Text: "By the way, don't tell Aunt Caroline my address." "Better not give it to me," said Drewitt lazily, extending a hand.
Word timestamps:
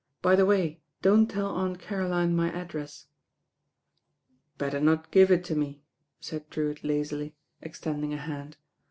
"By 0.23 0.35
the 0.35 0.47
way, 0.47 0.81
don't 1.03 1.27
tell 1.29 1.49
Aunt 1.51 1.77
Caroline 1.77 2.35
my 2.35 2.51
address." 2.51 3.05
"Better 4.57 4.79
not 4.79 5.11
give 5.11 5.29
it 5.29 5.43
to 5.43 5.55
me," 5.55 5.83
said 6.19 6.49
Drewitt 6.49 6.83
lazily, 6.83 7.35
extending 7.61 8.11
a 8.11 8.17
hand. 8.17 8.57